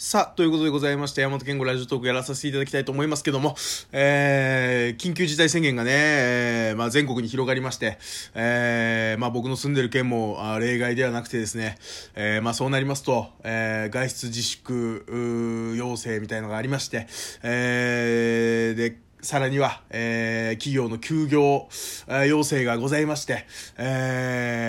[0.00, 3.56] さあ、ということでございまして、山本健吾ラジオトークやらさせていただきたいと思いますけども、
[3.90, 7.98] えー、緊急事態宣言がね、えー、まあ全国に広がりまして、
[8.32, 11.78] えー、まあ僕の住んでる県も例外ではなくてですね、
[12.14, 17.08] えー、まあそうなりますと、えー、外出自粛、要請みたいのがありまして、
[17.42, 21.66] えー、で、さらには、えー、企業の休業、
[22.06, 23.46] えー、要請がございまして、
[23.76, 24.60] え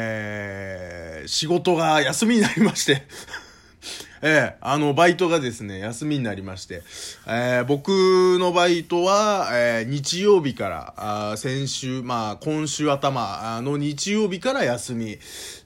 [1.25, 3.03] ー、仕事が休みになりまして
[4.21, 6.83] ええあの、バイトがですね、休みになりまして、
[7.25, 7.89] えー、僕
[8.39, 15.17] のバイトは、えー、日曜日から、あ先週、まあ、今週頭の日曜日から休み。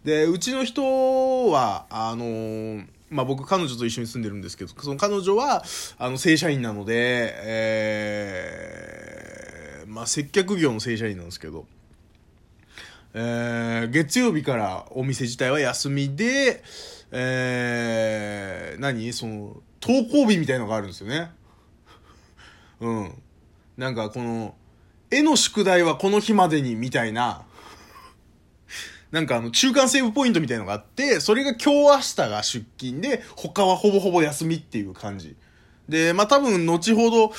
[0.04, 5.63] で、うちの人は、あのーまあ僕彼女と一緒に住んでるんですけど、その彼女は、
[5.99, 7.32] あの、正社員なので、
[8.66, 11.68] えー、まあ接客業の正社員なんですけど、
[13.16, 16.63] えー、月曜日からお店自体は休みで、
[17.12, 19.13] えー、何？
[19.13, 21.30] その、登校日みたいのがあるんですよね。
[22.82, 23.21] うん。
[23.77, 24.55] なんかこの、
[25.12, 27.43] 絵の宿題はこの日までにみたいな、
[29.12, 35.35] なんかあの中間セーブポイントみたいのがあって、それが今日明日が出勤で、他はほぼほぼ休みっていう感じ。
[35.88, 37.32] で、まあ多分後ほど、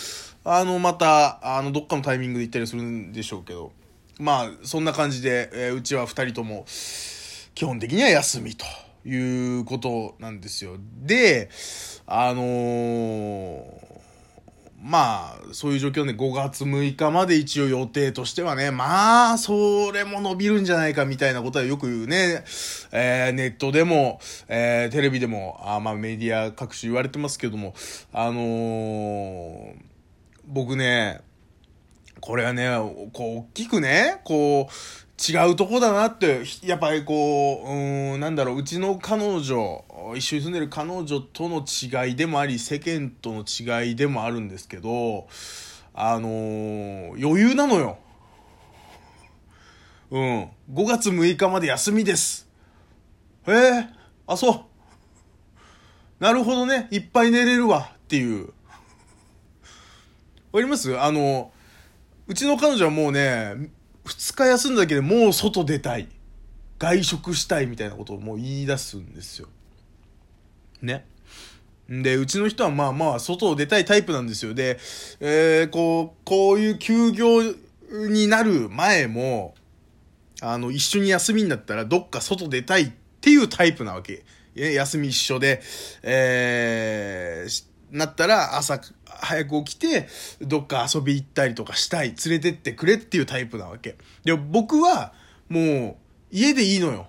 [0.45, 3.73] あのまた、あのどっかのタイミングで行ったりするんでしょうけど、
[4.19, 6.65] まあそんな感じで、えー、うちは二人とも
[7.55, 8.65] 基本的には休みと。
[9.07, 10.77] いうことなんですよ。
[11.03, 11.51] で、
[12.07, 13.95] あのー、
[14.83, 22.45] まあ、そういう状況で5月6日まで一応予定としてはね、まあ、それも伸びるんじゃないかみたいなことはよく言うね、
[22.93, 27.75] えー、ネットでも、えー、テレビでも、あまあメディア各種言われてますけども、
[28.13, 29.73] あの、
[30.47, 31.23] 僕ね、
[32.25, 32.71] これはね、
[33.13, 39.85] こう、大きくね、こう、違うとこだなって、やっぱりこう、うん、なんだろう、うちの彼女、
[40.17, 45.29] 一緒に住んでる彼女との違いでもあり、世間との違いでもあるんですけど、
[45.93, 47.99] あのー、余裕なのよ。
[50.11, 50.49] うん。
[50.73, 52.49] 5月6日まで休みです。
[53.47, 53.89] へえ、
[54.27, 54.61] あ、そう。
[56.21, 56.89] なるほどね。
[56.91, 57.91] いっぱい寝れるわ。
[57.95, 58.47] っていう。
[58.47, 58.53] わ
[60.55, 60.99] かります？
[60.99, 61.51] あの、
[62.27, 63.71] うちの彼女はもうね、
[64.05, 66.09] 2日休んだだけでもう外出たい。
[66.79, 69.49] 外食したいみたいなことをもう言い出すんですよ。
[70.83, 71.07] ね。
[71.89, 74.55] で、うちの人はまあまあ、外を出たいタイプなんですよ。
[74.55, 74.79] で、
[75.21, 77.43] えー、こう、こういう休業
[77.91, 79.55] になる前も、
[80.41, 84.25] あの、一緒に休みになったらどっか外出たいっていうタイプなわけ。
[84.55, 85.61] 休み一緒で、
[86.03, 90.09] えー、なったら朝早く起きて、
[90.41, 93.97] どっか遊び行ったりとかしたい、連れてってくれっていうタイプなわけ。
[94.25, 95.13] で、僕は、
[95.49, 95.97] もう、
[96.31, 97.07] 家でいいのよ。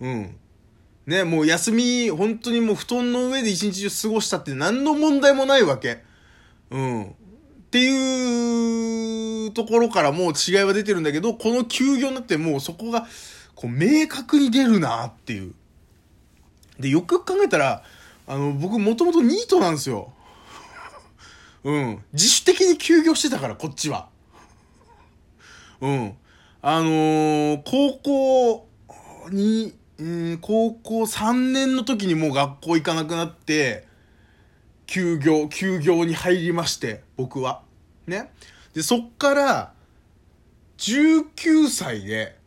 [0.00, 0.36] うん。
[1.06, 6.02] ね、もう休み、本当にもう布団の上で一日中過ごしたって何の問題もないわけ。
[6.70, 7.04] うん。
[7.04, 7.08] っ
[7.70, 13.06] ていうところからもう違いは出てるんだけど、この休業になってもうそこが、
[13.54, 15.54] こう、明確に出るなっていう。
[16.78, 17.82] で、よくよく考えたら、
[18.30, 20.12] あの、僕もともとニートなんですよ。
[21.64, 22.04] うん。
[22.12, 24.08] 自主的に休業してたから、こっちは。
[25.80, 26.16] うん。
[26.62, 28.68] あのー、高校
[29.32, 33.88] に、うん、高校3年の時にもう学校行かなくなって、
[34.86, 37.62] 休業、休業に入りまして、僕は。
[38.06, 38.30] ね。
[38.74, 39.72] で、そっから、
[40.78, 42.38] 19歳で、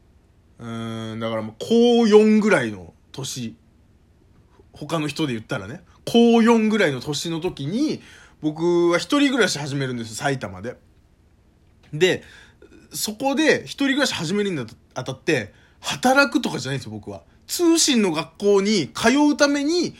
[0.59, 3.57] うん、だからもう高4ぐらいの年
[4.73, 8.01] 他の人で言ったらね、高4ぐらいの年の時に、
[8.41, 10.75] 僕は一人暮らし始めるんです、埼玉で。
[11.93, 12.23] で、
[12.91, 17.23] そこで一人暮らし始めるにあたって、働くとかじゃないんですよ、僕は。
[17.47, 19.95] 通信の学校に通うために、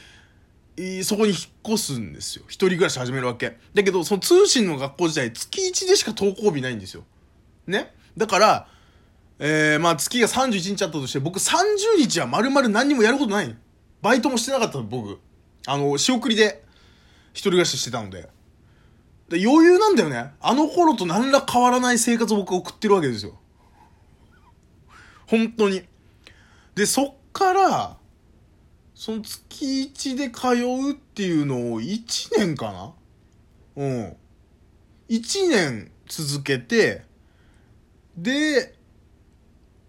[1.03, 2.44] そこに引っ越すんですよ。
[2.47, 3.57] 一人暮らし始めるわけ。
[3.73, 7.03] だけど、その通信の学校自体、月1でしか登校日ないんですよ。
[7.67, 7.94] ね？
[8.17, 8.67] だから、
[9.39, 13.56] えー、まあ月が31日あったとして、僕30日は丸々何にもやることない。
[14.03, 15.17] バイトもしてなかった僕。
[15.65, 16.61] あの、仕送りで、
[17.31, 18.29] 一人暮らししてたので。
[19.29, 20.33] で余裕なんだよね。
[20.41, 23.39] あの頃と何ら変わらない生活を僕送ってるわけですよ。
[25.25, 25.83] 本当に。
[26.75, 27.97] で、そっから、
[28.94, 30.47] その月1で通
[30.89, 32.91] うっていうのを1年かな
[33.77, 34.17] うん。
[35.07, 37.03] 1年続けて、
[38.17, 38.75] で、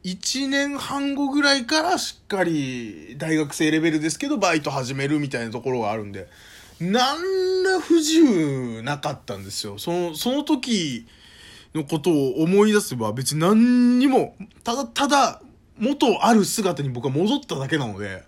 [0.05, 6.29] 1年半後ぐらいからしっかり大学生レベルですけどバイト始めるみたいなところがあるんで、
[6.79, 9.79] なんら不自由なかったんですよ。
[9.79, 11.07] その、その時
[11.75, 15.41] のことを思い出せば別に何にも、ただただ
[15.79, 18.25] 元ある姿に僕は戻っただけなので、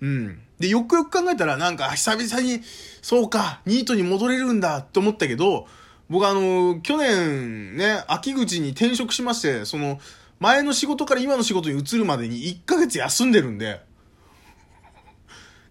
[0.00, 0.40] うん。
[0.58, 2.62] で、よくよく考えたら、なんか、久々に、
[3.02, 5.66] そうか、ニートに戻れるんだって思ったけど、
[6.08, 9.98] 僕あの、去年ね、秋口に転職しまして、その、
[10.38, 13.80] 前の仕事から今の仕事に移るまでに1ヶ月休んでるんで、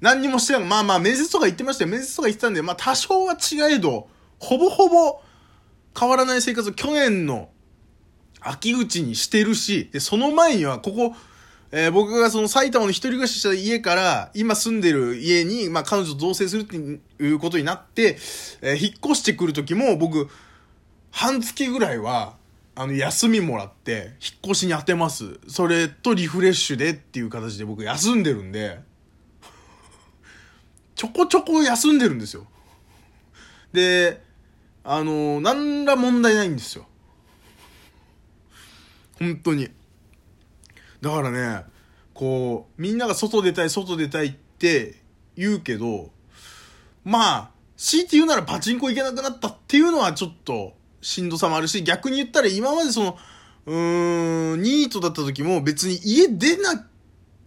[0.02, 0.64] 何にもしてない。
[0.64, 1.92] まあまあ、面接とか行ってましたよ。
[1.92, 4.10] 面接とか行ってたんで、まあ多少は違えど、
[4.40, 5.22] ほぼほぼ
[5.98, 7.50] 変わらない生活を去年の
[8.42, 11.16] 秋口にしてるし、で、その前には、ここ、
[11.72, 18.18] えー僕がその埼玉の一人暮らしした家から、今住んでる家に、まあ彼女と同棲するっていうことになって、
[18.62, 20.30] えー引っ越してくる時も、僕、
[21.12, 22.36] 半月ぐらいは、
[22.76, 25.40] あの、休みもらって、引っ越しに当てます。
[25.48, 28.80] それとリフレッシュでっていう形で僕休んでるんで、
[30.96, 32.46] ちょこちょこ休んでるんですよ。
[33.72, 34.22] で、
[34.84, 36.86] あの、なんら問題ないんですよ。
[39.20, 39.70] 本当に。
[41.06, 41.64] だからね、
[42.16, 44.96] こう、みんなが外出たい、外出たいって
[45.38, 46.10] 言うけど、
[47.04, 53.18] まあ、強いて言うならパチンコ行けなくなったっていうのはちょっとしんどさもあるし、逆に言ったら今までその、
[53.68, 56.88] うーん、ニートだった時も別に家出な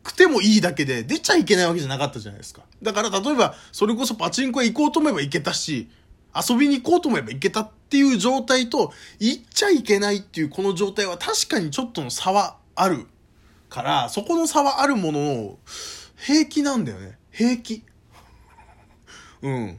[0.04, 2.62] くてもいいだけで、出ちゃいけないわけじゃなかったじゃないですか。
[2.80, 5.88] だから例えば、それこそパチンコへ行こうと思えば行けたし、
[6.32, 13.08] 遊びに行こうと思えば行けたっていう状態と、行っちゃいけないっていうこの状態は確かにちょっとの差はある
[13.68, 15.58] から、そこの差はあるものの、
[16.16, 17.18] 平気なんだよね。
[17.30, 17.84] 平気。
[19.42, 19.78] うん。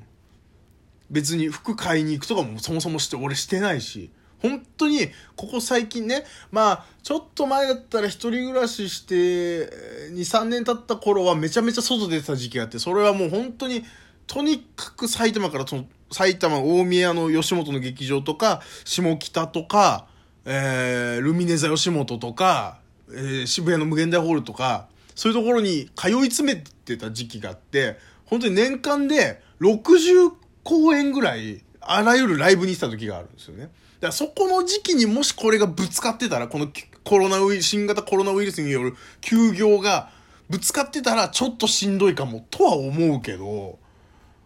[1.10, 4.12] 別に服買いに行くとかもそもそもして、俺してないし。
[4.42, 13.84] 本当に、ここ最近ね、まあ、ちょっと前だったら一人暮らしして、2、3年経った頃はめちゃめちゃ外出てた時期があって、それはもう本当に、
[14.28, 15.66] とにかく埼玉から、
[16.12, 20.08] 埼玉大宮の吉本の劇場とか、下北とか、
[20.46, 22.80] えー、ルミネ座吉本とか、
[23.12, 30.32] えー渋谷の無限大ホールとか、そういうところに通い詰めてた時期があって、本当に年間で60
[30.64, 33.64] 公演ぐらい、あらゆるライブに行ってた時があるんですよね。
[33.64, 36.70] だからそこの時期にもしこれがぶつかってたら、この
[37.04, 40.12] コロナウイルス、新型コロナウイルスによる休業が
[40.50, 43.78] ぶつかってたらちょっとしんどいかもとは思うけど、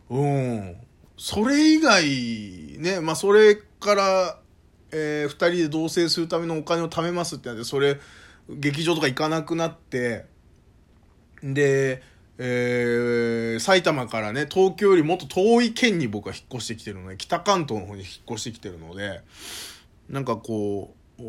[0.10, 0.76] うん。
[1.18, 2.04] それ以外、
[2.80, 4.40] ね、まあそれから、
[4.92, 8.00] えー、二人で同棲するためのお金を貯めますってなって、それ、
[8.50, 10.26] 劇場とか行かなくなって、
[11.42, 12.02] で、
[12.38, 19.22] えー埼玉からね、東京よりもっと遠い県に僕は引っ越してきてるので、北関東の方に引っ越してきてるので、
[20.10, 21.24] なんかこう、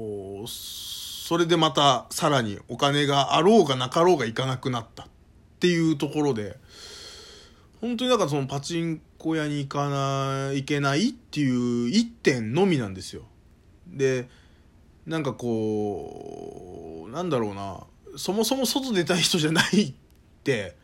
[0.47, 5.07] それでまたさらにお金があろうがなかろうが行かなくなったっ
[5.61, 6.57] ていうところで、
[7.81, 13.23] 本当にだかそのパチンコ屋に行かない、行けないっていう一点のみなんですよ。
[13.87, 14.29] で、
[15.07, 16.84] なんかこう、
[17.15, 17.79] なんだろうな、
[18.17, 19.95] そもそも外出たい人じゃないっ
[20.43, 20.75] て、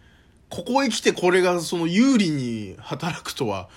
[0.49, 3.69] ここへ来てこれがその有利に働くとは、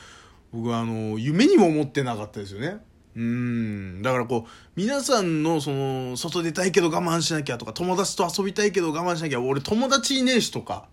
[0.53, 2.77] 僕はあの、夢にも思ってなかったですよね。
[3.15, 4.01] うん。
[4.03, 10.85] だからこう、皆さんのその、外出たいけど我慢しなきゃとか、友達と遊びたいけど我慢しなきゃ、俺友達いねえしとか、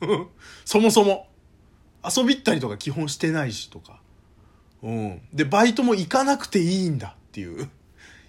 [0.66, 1.28] そもそも。
[2.04, 4.00] 遊びったりとか基本してないしとか。
[4.82, 5.22] うん。
[5.32, 7.70] で、バイトも行かなくていいんだっていう。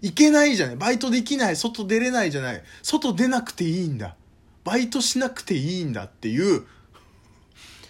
[0.05, 0.75] 行けないじゃない。
[0.75, 1.55] バイトできない。
[1.55, 2.61] 外出れないじゃない。
[2.83, 4.15] 外出なくていいんだ。
[4.63, 6.63] バイトしなくていいんだっていう、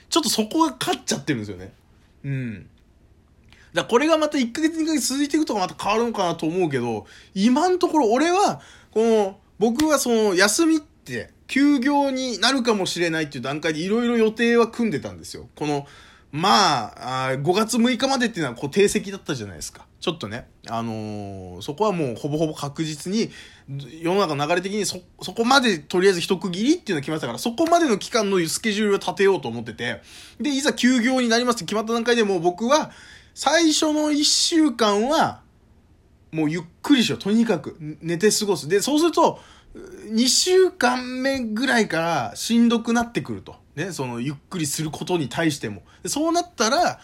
[0.09, 1.73] ちょっとそこが勝っちゃってるんですよね。
[2.23, 2.69] うん。
[3.73, 15.49] だこれがまた1ヶ月2ヶ月続いていくとかまた変わるのかなと思うけど、今のところ俺は、この、僕はその休みって、休業になるかもしれないっていう段階でいろいろ予定は組んでたんですよ。
[15.55, 15.85] この、
[16.31, 19.85] まあ、あ5月6日までっていうのはこう定石だったじゃないですか。
[20.05, 23.31] ちょっとね、あのーそこはもうほぼほぼ確実に、
[23.99, 30.03] 世の中の流れ的にそ、そこまでとりあえず一区切りっていうのが決まったから、そこまでの期間のスケジュールを立てようと思ってて、
[30.39, 32.91] で、いざ休業になりますって決まった段階でもう僕は、
[33.33, 35.41] 最初の1週間は、
[36.31, 37.19] もうゆっくりしよう。
[37.19, 38.67] とにかく寝て過ごす。
[38.67, 39.39] で、そうすると、
[40.11, 43.55] 2週間目ぐらいからしんどくなってくると。
[43.75, 45.81] ね、そのゆっくりすることに対しても。
[46.05, 46.99] そうなったら、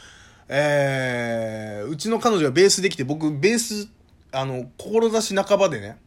[0.54, 3.88] えー、うちの彼女がベースできて、僕ベース、
[4.34, 5.98] あの、志半ばでね、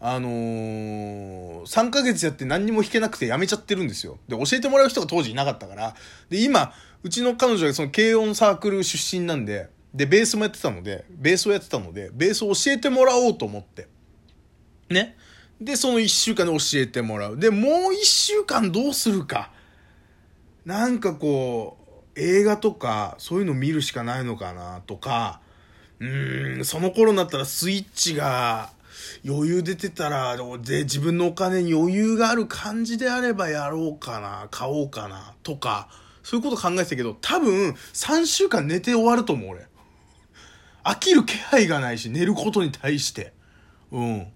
[0.00, 4.18] あのー、3ヶ月やって何にも弾けなくてやめちゃってるんですよ。
[4.26, 5.94] で、教えてもらう人が当時いなかったから。
[6.28, 6.72] で、今、
[7.04, 13.86] うちの彼女がその軽音サークル出身なんで、で、ベースもやってたので、ベースをやってたので、ベースを教えてもらおうと思って。
[14.90, 15.16] ね。
[15.60, 17.38] で、その1週間で教えてもらう。
[17.38, 19.52] で、もう1週間どうするか。
[20.64, 21.77] なんかこう、
[22.18, 25.40] 映画とか、そういうの見るしかないのかな、とか、
[26.00, 28.70] うーん、その頃になったらスイッチが
[29.26, 35.88] 余裕出てたら、で、自分のお金に余裕がある感じであればやろうかな、買おうかな、とか、
[36.22, 39.66] そういうこと考えてたけど、多分、3週間寝て終わると思う、俺。
[40.84, 43.32] 飽きる気配がないし、寝ることに対して。
[43.90, 44.26] うん。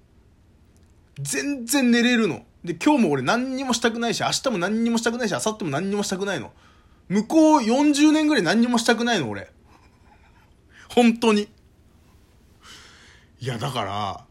[1.20, 2.44] 全然寝れるの。
[2.64, 6.52] で、今日も俺何にもしたくないし、明日も何にもしたくないし、明後日も何にもしたくないの。
[7.12, 9.50] 向こう40年ぐらい何にもしたくないの、俺。
[10.88, 11.48] 本当に。
[13.38, 14.24] いや、だから、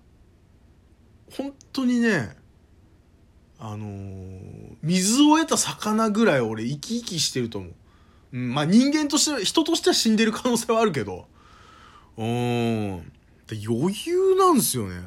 [1.36, 2.36] 本当にね、
[3.60, 7.74] あのー、水を得た魚ぐらい俺生き生きしてると思う。
[8.34, 11.28] うん、まあ人間として、人としては死んでる可能性はあるけど、
[12.18, 13.12] うん、
[13.52, 15.04] 余裕なんですよね。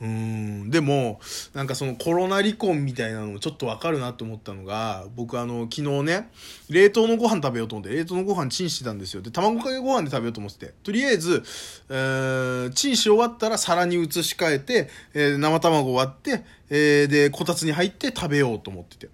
[0.00, 1.20] うん、でも、
[1.52, 6.30] なんかそのコロナ離婚みたいなのもちょっとわかるなと思ったのが、僕あの、昨日ね、
[6.70, 9.20] 冷凍のご飯食べようと思って、冷凍のご飯チンしてたんですよ。
[9.20, 11.42] で、卵かけご飯で食べようと思ってて、とりあえず、
[11.90, 19.10] えー、チンし終わったら皿に移し替えて、えー、生卵割って、えー、で、こたつに入って食べようと思ってて。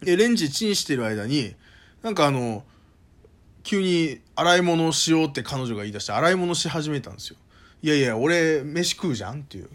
[0.00, 1.54] で、レンジチンしてる間に、
[2.02, 2.64] なんかあの、
[3.62, 7.36] 急に洗い物をしようって彼女が言い出して、洗い物し始めたんですよ。
[7.82, 9.68] いやいや、俺、飯食うじゃんっていう。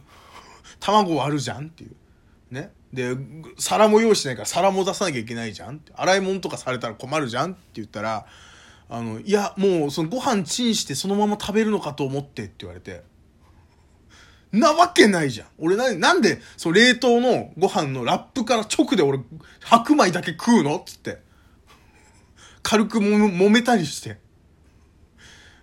[0.80, 1.92] 卵割るじゃんっていう。
[2.54, 2.72] ね？
[2.94, 3.18] で、
[3.58, 5.92] 皿も用意しないから皿も出さなきゃいけないじゃんって。
[5.96, 8.26] 洗い物とかされたら困るじゃんって言ったら、
[8.90, 13.04] あの、いや、もう、そのご飯チンしてそのまま食べるのかと思ってって言われて。
[14.54, 15.48] なわけないじゃん。
[15.58, 19.20] 俺な、なんで、その冷凍のご飯のラップから直で俺、
[19.60, 20.82] 白米だけ食うの？
[20.86, 21.20] つって。
[22.64, 24.20] 軽くも揉めたりして。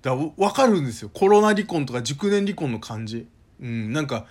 [0.04, 1.10] だから、わかるんですよ。
[1.12, 3.26] コロナ離婚とか熟年離婚の感じ。
[3.60, 4.26] うん、なんか、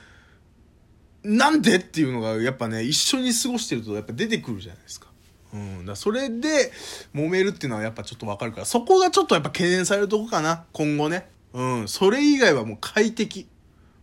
[1.23, 5.07] なんでっていうのがやっぱね一緒に過ごしてるとやっぱ出てくるじゃないですか。
[5.53, 6.71] うん、だそれで
[7.13, 11.29] 揉めるっていうのはやっぱちょっとわかるからそこがちょっとやっぱ懸念されるとこかな今後ね。
[11.53, 13.47] うん、それ以外はもう快適。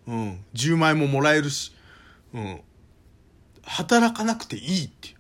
[0.07, 1.73] うん、10万円ももらえるし、
[2.33, 2.61] うん、
[3.63, 5.17] 働かなくていいっていう。